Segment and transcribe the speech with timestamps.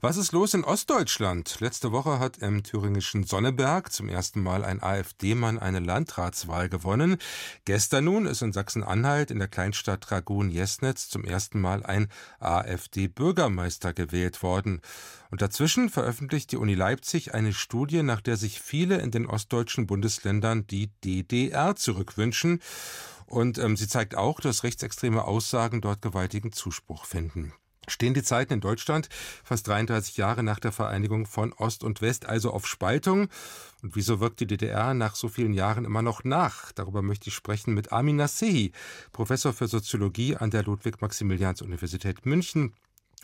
[0.00, 1.58] Was ist los in Ostdeutschland?
[1.58, 7.16] Letzte Woche hat im thüringischen Sonneberg zum ersten Mal ein AfD-Mann eine Landratswahl gewonnen.
[7.64, 12.06] Gestern nun ist in Sachsen-Anhalt in der Kleinstadt Dragun-Jesnitz zum ersten Mal ein
[12.38, 14.82] AfD-Bürgermeister gewählt worden.
[15.32, 19.88] Und dazwischen veröffentlicht die Uni Leipzig eine Studie, nach der sich viele in den ostdeutschen
[19.88, 22.62] Bundesländern die DDR zurückwünschen.
[23.26, 27.52] Und ähm, sie zeigt auch, dass rechtsextreme Aussagen dort gewaltigen Zuspruch finden.
[27.88, 29.08] Stehen die Zeiten in Deutschland
[29.44, 33.28] fast 33 Jahre nach der Vereinigung von Ost und West also auf Spaltung?
[33.82, 36.72] Und wieso wirkt die DDR nach so vielen Jahren immer noch nach?
[36.72, 38.72] Darüber möchte ich sprechen mit Amin Nasehi,
[39.12, 42.74] Professor für Soziologie an der Ludwig-Maximilians-Universität München.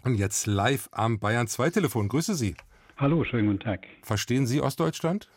[0.02, 2.08] Und jetzt live am Bayern 2 Telefon.
[2.08, 2.56] Grüße Sie.
[2.96, 3.86] Hallo, schönen guten Tag.
[4.02, 5.28] Verstehen Sie Ostdeutschland?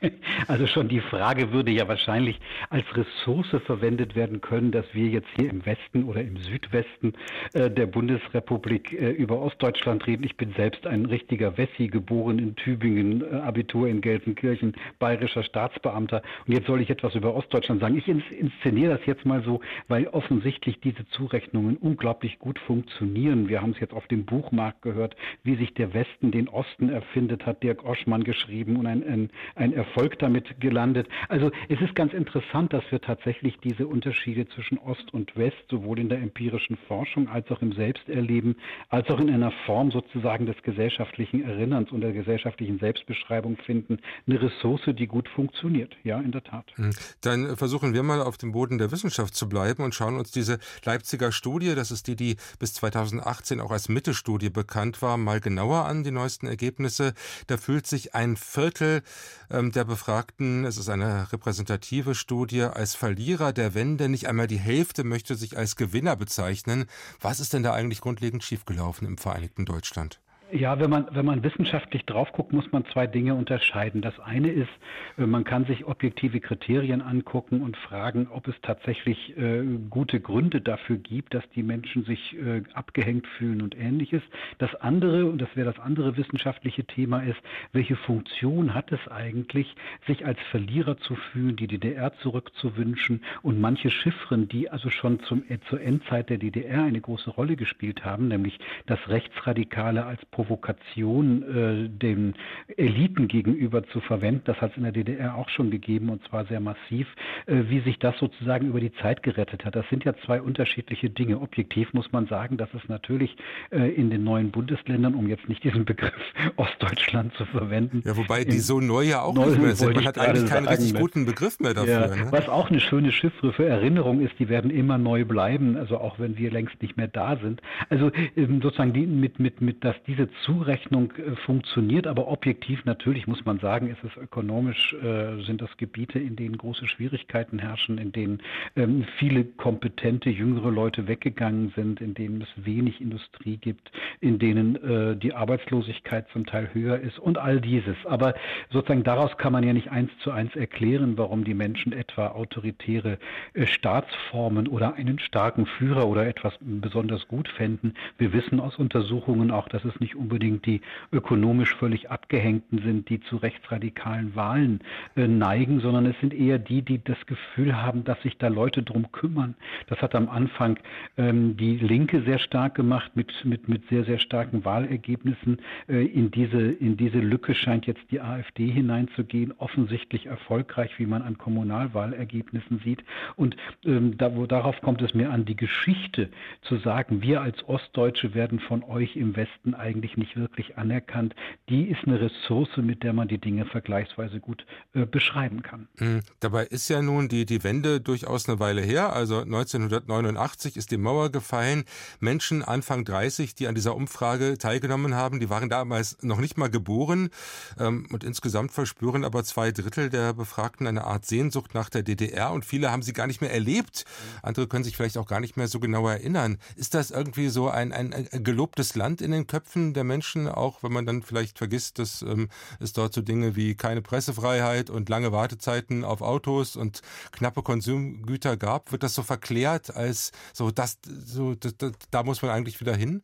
[0.48, 2.38] Also schon die Frage würde ja wahrscheinlich
[2.70, 7.14] als Ressource verwendet werden können, dass wir jetzt hier im Westen oder im Südwesten
[7.54, 10.24] äh, der Bundesrepublik äh, über Ostdeutschland reden.
[10.24, 16.22] Ich bin selbst ein richtiger Wessi, geboren in Tübingen, äh, Abitur in Gelsenkirchen, bayerischer Staatsbeamter.
[16.46, 17.96] Und jetzt soll ich etwas über Ostdeutschland sagen.
[17.96, 23.48] Ich ins inszeniere das jetzt mal so, weil offensichtlich diese Zurechnungen unglaublich gut funktionieren.
[23.48, 27.46] Wir haben es jetzt auf dem Buchmarkt gehört, wie sich der Westen den Osten erfindet,
[27.46, 31.08] hat Dirk Oschmann geschrieben und ein, ein, ein Erfolg damit gelandet.
[31.28, 35.98] Also es ist ganz interessant, dass wir tatsächlich diese Unterschiede zwischen Ost und West sowohl
[35.98, 38.56] in der empirischen Forschung als auch im Selbsterleben,
[38.88, 43.98] als auch in einer Form sozusagen des gesellschaftlichen Erinnerns und der gesellschaftlichen Selbstbeschreibung finden.
[44.26, 45.94] Eine Ressource, die gut funktioniert.
[46.02, 46.72] Ja, in der Tat.
[46.76, 46.90] Hm.
[47.20, 50.58] Dann versuchen wir mal auf dem Boden der Wissenschaft zu bleiben und schauen uns diese
[50.84, 55.84] Leipziger Studie, das ist die, die bis 2018 auch als Mitte-Studie bekannt war, mal genauer
[55.84, 57.12] an, die neuesten Ergebnisse.
[57.46, 59.02] Da fühlt sich ein Viertel
[59.50, 64.08] ähm, der Befragten, es ist eine repräsentative Studie, als Verlierer der Wende.
[64.08, 66.84] Nicht einmal die Hälfte möchte sich als Gewinner bezeichnen.
[67.20, 70.20] Was ist denn da eigentlich grundlegend schiefgelaufen im Vereinigten Deutschland?
[70.52, 74.00] Ja, wenn man, wenn man wissenschaftlich drauf guckt, muss man zwei Dinge unterscheiden.
[74.00, 74.70] Das eine ist,
[75.18, 80.60] äh, man kann sich objektive Kriterien angucken und fragen, ob es tatsächlich äh, gute Gründe
[80.60, 84.22] dafür gibt, dass die Menschen sich äh, abgehängt fühlen und ähnliches.
[84.58, 87.40] Das andere, und das wäre das andere wissenschaftliche Thema, ist,
[87.72, 89.74] welche Funktion hat es eigentlich,
[90.06, 95.42] sich als Verlierer zu fühlen, die DDR zurückzuwünschen und manche Chiffren, die also schon zum,
[95.48, 101.42] äh, zur Endzeit der DDR eine große Rolle gespielt haben, nämlich das Rechtsradikale als Provokation
[101.42, 102.34] äh, den
[102.76, 104.42] Eliten gegenüber zu verwenden.
[104.44, 107.06] Das hat es in der DDR auch schon gegeben und zwar sehr massiv,
[107.46, 109.74] äh, wie sich das sozusagen über die Zeit gerettet hat.
[109.74, 111.40] Das sind ja zwei unterschiedliche Dinge.
[111.40, 113.34] Objektiv muss man sagen, dass es natürlich
[113.70, 116.12] äh, in den neuen Bundesländern, um jetzt nicht diesen Begriff
[116.56, 118.02] Ostdeutschland zu verwenden.
[118.04, 119.94] Ja, wobei die so neu ja auch nicht mehr sind.
[119.94, 121.00] Man hat eigentlich keinen richtig mit.
[121.00, 121.92] guten Begriff mehr dafür.
[121.92, 122.28] Ja, ne?
[122.30, 126.18] Was auch eine schöne Chiffre für Erinnerung ist, die werden immer neu bleiben, also auch
[126.18, 127.62] wenn wir längst nicht mehr da sind.
[127.88, 133.26] Also ähm, sozusagen die, mit, mit, mit, dass diese Zurechnung äh, funktioniert, aber objektiv natürlich
[133.26, 137.98] muss man sagen, ist es ökonomisch, äh, sind das Gebiete, in denen große Schwierigkeiten herrschen,
[137.98, 138.42] in denen
[138.76, 144.76] ähm, viele kompetente jüngere Leute weggegangen sind, in denen es wenig Industrie gibt, in denen
[144.76, 147.96] äh, die Arbeitslosigkeit zum Teil höher ist und all dieses.
[148.06, 148.34] Aber
[148.70, 153.18] sozusagen daraus kann man ja nicht eins zu eins erklären, warum die Menschen etwa autoritäre
[153.64, 157.94] Staatsformen oder einen starken Führer oder etwas besonders gut fänden.
[158.18, 160.80] Wir wissen aus Untersuchungen auch, dass es nicht unbedingt die
[161.12, 164.80] ökonomisch völlig abgehängten sind, die zu rechtsradikalen Wahlen
[165.16, 168.82] äh, neigen, sondern es sind eher die, die das Gefühl haben, dass sich da Leute
[168.82, 169.54] drum kümmern.
[169.88, 170.78] Das hat am Anfang
[171.16, 175.58] ähm, die Linke sehr stark gemacht mit, mit, mit sehr, sehr starken Wahlergebnissen.
[175.88, 181.22] Äh, in, diese, in diese Lücke scheint jetzt die AfD hineinzugehen, offensichtlich erfolgreich, wie man
[181.22, 183.04] an Kommunalwahlergebnissen sieht.
[183.36, 186.28] Und ähm, da, wo, darauf kommt es mir an, die Geschichte
[186.62, 191.34] zu sagen, wir als Ostdeutsche werden von euch im Westen eigentlich eigentlich nicht wirklich anerkannt.
[191.68, 195.88] Die ist eine Ressource, mit der man die Dinge vergleichsweise gut äh, beschreiben kann.
[195.98, 196.20] Mhm.
[196.40, 199.12] Dabei ist ja nun die, die Wende durchaus eine Weile her.
[199.12, 201.84] Also 1989 ist die Mauer gefallen.
[202.20, 206.70] Menschen Anfang 30, die an dieser Umfrage teilgenommen haben, die waren damals noch nicht mal
[206.70, 207.30] geboren.
[207.78, 212.52] Ähm, und insgesamt verspüren aber zwei Drittel der Befragten eine Art Sehnsucht nach der DDR
[212.52, 214.04] und viele haben sie gar nicht mehr erlebt.
[214.42, 216.58] Andere können sich vielleicht auch gar nicht mehr so genau erinnern.
[216.76, 220.92] Ist das irgendwie so ein, ein, gelobtes Land in den Köpfen der Menschen, auch wenn
[220.92, 222.48] man dann vielleicht vergisst, dass ähm,
[222.78, 227.02] es dort so Dinge wie keine Pressefreiheit und lange Wartezeiten auf Autos und
[227.32, 232.42] knappe Konsumgüter gab, wird das so verklärt als so, das, so das, das, da muss
[232.42, 233.22] man eigentlich wieder hin?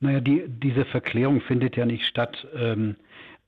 [0.00, 2.46] Naja, die, diese Verklärung findet ja nicht statt.
[2.54, 2.96] Ähm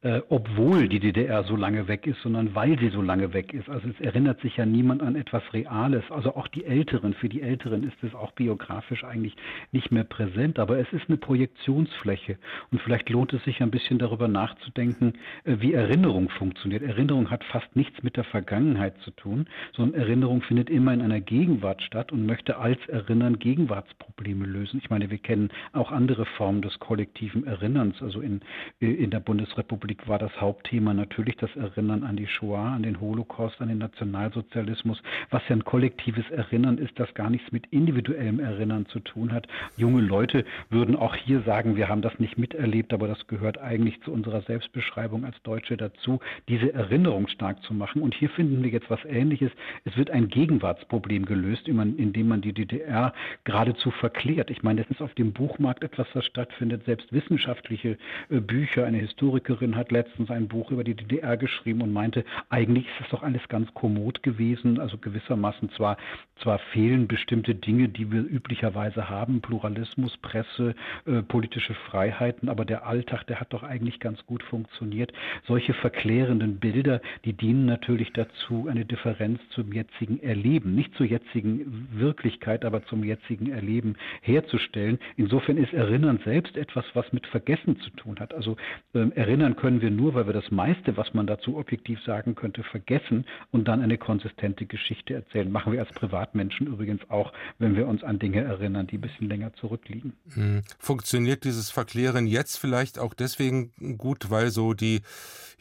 [0.02, 3.69] äh, obwohl die DDR so lange weg ist, sondern weil sie so lange weg ist.
[3.69, 6.02] Also es erinnert sich ja niemand an etwas Reales.
[6.10, 9.37] Also auch die Älteren, für die Älteren ist es auch biografisch eigentlich
[9.70, 12.37] nicht mehr präsent, aber es ist eine Projektionsfläche.
[12.72, 15.14] Und vielleicht lohnt es sich ein bisschen darüber nachzudenken,
[15.44, 16.82] äh, wie Erinnerung funktioniert.
[16.82, 21.20] Erinnerung hat fast nichts mit der Vergangenheit zu tun, sondern Erinnerung findet immer in einer
[21.20, 24.81] Gegenwart statt und möchte als Erinnern Gegenwartsprobleme lösen.
[24.82, 28.02] Ich meine, wir kennen auch andere Formen des kollektiven Erinnerns.
[28.02, 28.40] Also in,
[28.81, 33.00] äh, in der Bundesrepublik war das Hauptthema natürlich das Erinnern an die Shoah, an den
[33.00, 38.41] Holocaust, an den Nationalsozialismus, was ja ein kollektives Erinnern ist, das gar nichts mit individuellem
[38.41, 39.47] Erinnern zu tun hat.
[39.77, 44.00] Junge Leute würden auch hier sagen, wir haben das nicht miterlebt, aber das gehört eigentlich
[44.03, 48.03] zu unserer Selbstbeschreibung als Deutsche dazu, diese Erinnerung stark zu machen.
[48.03, 49.50] Und hier finden wir jetzt was Ähnliches.
[49.85, 53.12] Es wird ein Gegenwartsproblem gelöst, indem man die DDR
[53.44, 54.50] geradezu verklärt.
[54.50, 56.85] Ich meine, das ist auf dem Buchmarkt etwas, das stattfindet.
[56.85, 57.99] Selbst wissenschaftliche
[58.31, 58.87] äh, Bücher.
[58.87, 63.08] Eine Historikerin hat letztens ein Buch über die DDR geschrieben und meinte, eigentlich ist das
[63.11, 64.79] doch alles ganz kommod gewesen.
[64.79, 65.96] Also gewissermaßen zwar,
[66.37, 70.75] zwar fehlen bestimmte Dinge, die wir üblicherweise haben, Pluralismus, Presse,
[71.06, 75.12] äh, politische Freiheiten, aber der Alltag, der hat doch eigentlich ganz gut funktioniert.
[75.46, 81.88] Solche verklärenden Bilder, die dienen natürlich dazu, eine Differenz zum jetzigen Erleben, nicht zur jetzigen
[81.93, 84.99] Wirklichkeit, aber zum jetzigen Erleben herzustellen.
[85.17, 88.34] Insofern ist Erinnern selbst etwas, was mit Vergessen zu tun hat.
[88.34, 88.56] Also
[88.94, 92.62] äh, erinnern können wir nur, weil wir das meiste, was man dazu objektiv sagen könnte,
[92.62, 95.50] vergessen und dann eine konsistente Geschichte erzählen.
[95.50, 99.28] Machen wir als Privatmenschen übrigens auch, wenn wir uns an Dinge erinnern, die ein bisschen
[99.28, 100.12] länger zurückliegen.
[100.34, 100.62] Hm.
[100.78, 105.00] Funktioniert dieses Verklären jetzt vielleicht auch deswegen gut, weil so die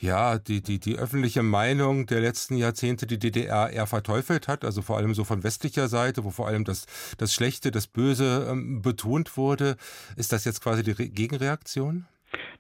[0.02, 4.82] ja, die, die, die öffentliche Meinung der letzten Jahrzehnte die DDR eher verteufelt hat, also
[4.82, 6.86] vor allem so von westlicher Seite, wo vor allem das,
[7.18, 9.78] das Schlechte, das Böse ähm, betont wurde.
[10.16, 12.06] Ist das jetzt quasi die Re Gegenreaktion?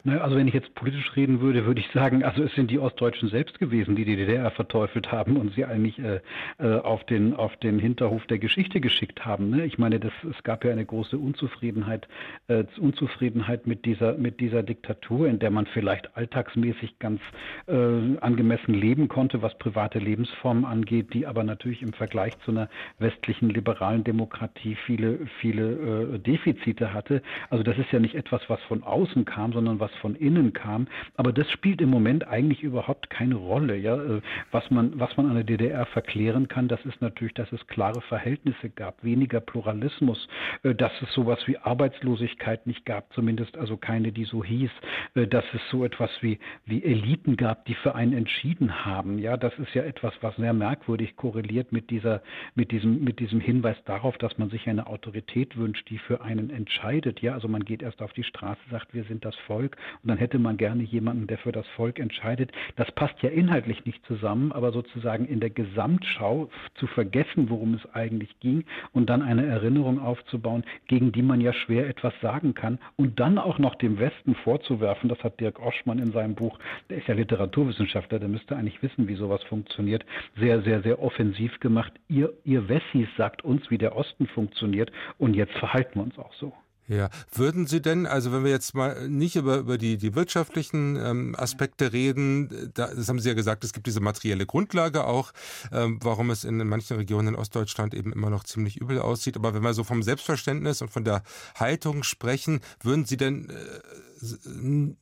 [0.03, 2.79] Ne, also wenn ich jetzt politisch reden würde, würde ich sagen, also es sind die
[2.79, 6.21] Ostdeutschen selbst gewesen, die die DDR verteufelt haben und sie eigentlich äh,
[6.57, 9.51] äh, auf, den, auf den Hinterhof der Geschichte geschickt haben.
[9.51, 9.65] Ne?
[9.65, 12.07] Ich meine, das, es gab ja eine große Unzufriedenheit,
[12.47, 17.21] äh, Unzufriedenheit mit dieser, mit dieser Diktatur, in der man vielleicht alltagsmäßig ganz
[17.67, 17.73] äh,
[18.21, 23.51] angemessen leben konnte, was private Lebensformen angeht, die aber natürlich im Vergleich zu einer westlichen
[23.51, 27.21] liberalen Demokratie viele, viele äh, Defizite hatte.
[27.51, 30.53] Also das ist ja nicht etwas, was von außen kam, sondern was was von innen
[30.53, 30.87] kam.
[31.15, 33.77] Aber das spielt im Moment eigentlich überhaupt keine Rolle.
[33.77, 33.95] Ja?
[33.95, 34.21] Äh,
[34.51, 38.01] was, man, was man an der DDR verklären kann, das ist natürlich, dass es klare
[38.01, 40.27] Verhältnisse gab, weniger Pluralismus,
[40.63, 44.71] äh, dass es sowas wie Arbeitslosigkeit nicht gab, zumindest also keine, die so hieß,
[45.15, 49.19] äh, dass es so etwas wie, wie Eliten gab, die für einen entschieden haben.
[49.19, 52.21] Ja, das ist ja etwas, was sehr merkwürdig korreliert mit dieser,
[52.55, 56.49] mit diesem, mit diesem Hinweis darauf, dass man sich eine Autorität wünscht, die für einen
[56.49, 57.21] entscheidet.
[57.21, 60.17] Ja, also man geht erst auf die Straße, sagt, wir sind das Volk und dann
[60.17, 62.51] hätte man gerne jemanden, der für das Volk entscheidet.
[62.75, 67.93] Das passt ja inhaltlich nicht zusammen, aber sozusagen in der Gesamtschau zu vergessen, worum es
[67.93, 72.79] eigentlich ging und dann eine Erinnerung aufzubauen, gegen die man ja schwer etwas sagen kann
[72.95, 76.97] und dann auch noch dem Westen vorzuwerfen, das hat Dirk Oschmann in seinem Buch, der
[76.97, 80.05] ist ja Literaturwissenschaftler, der müsste eigentlich wissen, wie sowas funktioniert,
[80.37, 81.93] sehr, sehr, sehr offensiv gemacht.
[82.07, 86.33] Ihr, ihr Wessis sagt uns, wie der Osten funktioniert und jetzt verhalten wir uns auch
[86.33, 86.53] so.
[86.91, 90.97] Ja, würden Sie denn, also wenn wir jetzt mal nicht über, über die, die wirtschaftlichen
[90.97, 95.31] ähm, Aspekte reden, da, das haben Sie ja gesagt, es gibt diese materielle Grundlage auch,
[95.71, 99.37] ähm, warum es in manchen Regionen in Ostdeutschland eben immer noch ziemlich übel aussieht.
[99.37, 101.23] Aber wenn wir so vom Selbstverständnis und von der
[101.55, 103.53] Haltung sprechen, würden Sie denn äh,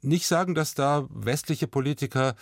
[0.02, 2.36] nicht sagen, dass da westliche Politiker,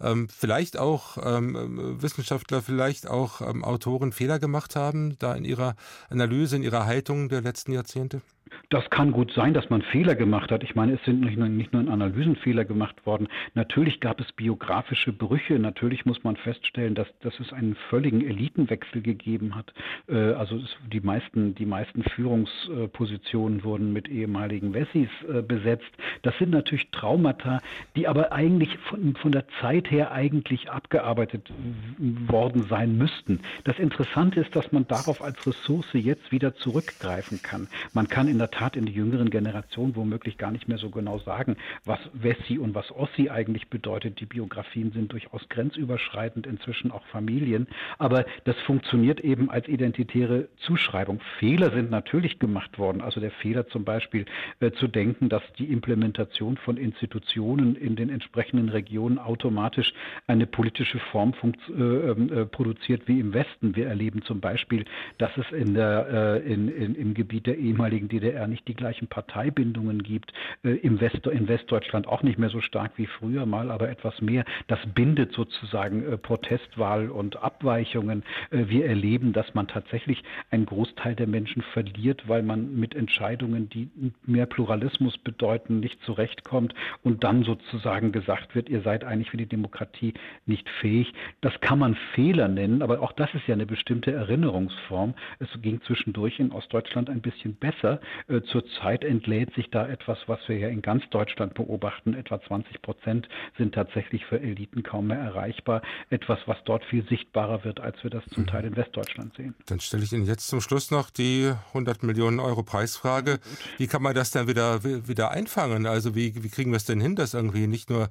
[0.00, 5.76] ähm, vielleicht auch ähm, Wissenschaftler, vielleicht auch ähm, Autoren Fehler gemacht haben, da in ihrer
[6.08, 8.22] Analyse, in ihrer Haltung der letzten Jahrzehnte?
[8.70, 10.64] Das kann gut sein, dass man Fehler gemacht hat.
[10.64, 13.28] Ich meine, es sind nicht nur, nicht nur in Analysen Fehler gemacht worden.
[13.54, 15.58] Natürlich gab es biografische Brüche.
[15.58, 19.72] Natürlich muss man feststellen, dass, dass es einen völligen Elitenwechsel gegeben hat.
[20.08, 20.60] Äh, also
[20.92, 25.90] die meisten, die meisten Führungspositionen wurden mit ehemaligen Wessis äh, besetzt.
[26.22, 27.60] Das sind natürlich Traumata,
[27.96, 31.52] die aber eigentlich von, von der Zeit her eigentlich abgearbeitet
[31.98, 33.40] worden sein müssten.
[33.64, 37.68] Das Interessante ist, dass man darauf als Ressource jetzt wieder zurückgreifen kann.
[37.92, 41.18] Man kann in der Tat in die jüngeren Generationen womöglich gar nicht mehr so genau
[41.18, 44.20] sagen, was Wessi und was Ossi eigentlich bedeutet.
[44.20, 47.66] Die Biografien sind durchaus grenzüberschreitend, inzwischen auch Familien.
[47.98, 51.20] Aber das funktioniert eben als identitäre Zuschreibung.
[51.38, 53.00] Fehler sind natürlich gemacht worden.
[53.00, 54.26] Also der Fehler zum Beispiel
[54.60, 59.94] äh, zu denken, dass die Implementation von Institutionen in den entsprechenden Regionen automatisch
[60.26, 63.74] eine politische Form äh, ähm, äh, produziert wie im Westen.
[63.74, 64.84] Wir erleben zum Beispiel,
[65.16, 68.74] dass es in der, äh, in, in, im Gebiet der ehemaligen DDR DDR nicht die
[68.74, 70.32] gleichen Parteibindungen gibt,
[70.64, 74.20] äh, im West, in Westdeutschland auch nicht mehr so stark wie früher mal, aber etwas
[74.20, 74.44] mehr.
[74.66, 78.24] Das bindet sozusagen äh, Protestwahl und Abweichungen.
[78.50, 83.68] Äh, wir erleben, dass man tatsächlich einen Großteil der Menschen verliert, weil man mit Entscheidungen,
[83.68, 83.88] die
[84.26, 89.46] mehr Pluralismus bedeuten, nicht zurechtkommt und dann sozusagen gesagt wird, ihr seid eigentlich für die
[89.46, 90.14] Demokratie
[90.46, 91.12] nicht fähig.
[91.40, 95.14] Das kann man Fehler nennen, aber auch das ist ja eine bestimmte Erinnerungsform.
[95.38, 98.00] Es ging zwischendurch in Ostdeutschland ein bisschen besser.
[98.26, 102.14] Äh, zurzeit entlädt sich da etwas, was wir ja in ganz Deutschland beobachten.
[102.14, 103.28] Etwa 20 Prozent
[103.58, 105.82] sind tatsächlich für Eliten kaum mehr erreichbar.
[106.10, 108.48] Etwas, was dort viel sichtbarer wird, als wir das zum mhm.
[108.48, 109.54] Teil in Westdeutschland sehen.
[109.66, 113.40] Dann stelle ich Ihnen jetzt zum Schluss noch die 100 Millionen Euro Preisfrage.
[113.76, 115.86] Wie kann man das dann wieder, wieder einfangen?
[115.86, 118.08] Also wie, wie kriegen wir es denn hin, dass irgendwie nicht nur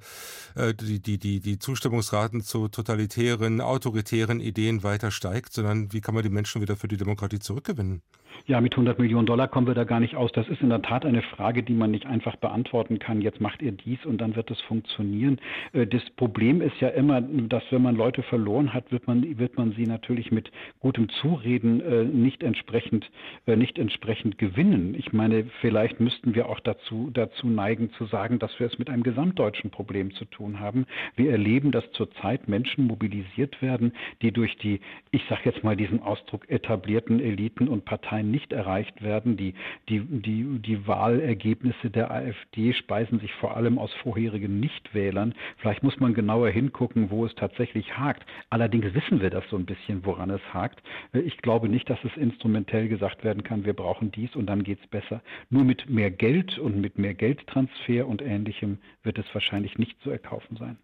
[0.54, 6.14] äh, die, die, die, die Zustimmungsraten zu totalitären, autoritären Ideen weiter steigt, sondern wie kann
[6.14, 8.02] man die Menschen wieder für die Demokratie zurückgewinnen?
[8.46, 10.30] Ja, mit 100 Millionen Dollar kommen wir da gar nicht aus.
[10.32, 13.22] Das ist in der Tat eine Frage, die man nicht einfach beantworten kann.
[13.22, 15.38] Jetzt macht ihr dies und dann wird es funktionieren.
[15.72, 19.56] Äh, das Problem ist ja immer, dass wenn man Leute verloren hat, wird man, wird
[19.56, 23.10] man sie natürlich mit gutem Zureden äh, nicht entsprechend,
[23.46, 24.94] äh, nicht entsprechend gewinnen.
[24.96, 28.90] Ich meine, vielleicht müssten wir auch dazu, dazu neigen zu sagen, dass wir es mit
[28.90, 30.86] einem gesamtdeutschen Problem zu tun haben.
[31.16, 33.92] Wir erleben, dass zurzeit Menschen mobilisiert werden,
[34.22, 34.80] die durch die,
[35.10, 39.36] ich sage jetzt mal diesen Ausdruck, etablierten Eliten und Parteien nicht erreicht werden.
[39.36, 39.54] Die,
[39.88, 45.34] die, die, die Wahlergebnisse der AfD speisen sich vor allem aus vorherigen Nichtwählern.
[45.58, 48.24] Vielleicht muss man genauer hingucken, wo es tatsächlich hakt.
[48.50, 50.82] Allerdings wissen wir das so ein bisschen, woran es hakt.
[51.12, 54.80] Ich glaube nicht, dass es instrumentell gesagt werden kann, wir brauchen dies und dann geht
[54.80, 55.22] es besser.
[55.50, 60.10] Nur mit mehr Geld und mit mehr Geldtransfer und ähnlichem wird es wahrscheinlich nicht zu
[60.10, 60.78] erkaufen sein.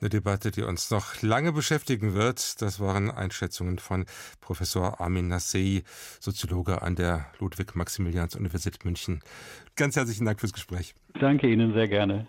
[0.00, 2.62] Eine Debatte, die uns noch lange beschäftigen wird.
[2.62, 4.06] Das waren Einschätzungen von
[4.40, 5.82] Professor Armin Nassei,
[6.20, 9.20] Soziologe an der Ludwig-Maximilians-Universität München.
[9.76, 10.94] Ganz herzlichen Dank fürs Gespräch.
[11.20, 12.26] Danke Ihnen sehr gerne.